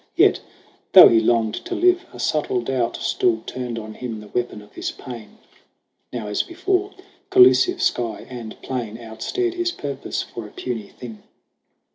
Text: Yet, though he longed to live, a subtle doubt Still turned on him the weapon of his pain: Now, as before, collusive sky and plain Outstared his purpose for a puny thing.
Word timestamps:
Yet, 0.15 0.39
though 0.93 1.09
he 1.09 1.19
longed 1.19 1.53
to 1.65 1.75
live, 1.75 2.07
a 2.11 2.19
subtle 2.19 2.61
doubt 2.61 2.97
Still 2.99 3.43
turned 3.45 3.77
on 3.77 3.93
him 3.93 4.19
the 4.19 4.29
weapon 4.29 4.63
of 4.63 4.73
his 4.73 4.89
pain: 4.89 5.37
Now, 6.11 6.25
as 6.25 6.41
before, 6.41 6.89
collusive 7.29 7.83
sky 7.83 8.25
and 8.27 8.59
plain 8.63 8.97
Outstared 8.97 9.53
his 9.53 9.71
purpose 9.71 10.23
for 10.23 10.47
a 10.47 10.51
puny 10.51 10.87
thing. 10.87 11.21